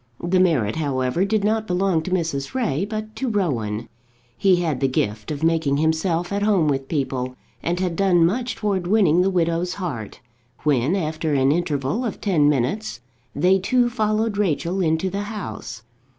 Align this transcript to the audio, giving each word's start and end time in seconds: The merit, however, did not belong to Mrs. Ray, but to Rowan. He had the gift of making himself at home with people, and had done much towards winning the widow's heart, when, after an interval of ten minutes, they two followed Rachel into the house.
The 0.23 0.39
merit, 0.39 0.77
however, 0.77 1.25
did 1.25 1.43
not 1.43 1.67
belong 1.67 2.01
to 2.01 2.09
Mrs. 2.09 2.55
Ray, 2.55 2.85
but 2.85 3.15
to 3.17 3.29
Rowan. 3.29 3.87
He 4.35 4.55
had 4.55 4.79
the 4.79 4.87
gift 4.87 5.29
of 5.29 5.43
making 5.43 5.77
himself 5.77 6.33
at 6.33 6.41
home 6.41 6.67
with 6.67 6.87
people, 6.87 7.35
and 7.61 7.79
had 7.79 7.95
done 7.95 8.25
much 8.25 8.55
towards 8.55 8.89
winning 8.89 9.21
the 9.21 9.29
widow's 9.29 9.75
heart, 9.75 10.19
when, 10.63 10.95
after 10.95 11.35
an 11.35 11.51
interval 11.51 12.03
of 12.03 12.19
ten 12.19 12.49
minutes, 12.49 13.01
they 13.35 13.59
two 13.59 13.91
followed 13.91 14.39
Rachel 14.39 14.81
into 14.81 15.11
the 15.11 15.21
house. 15.29 15.83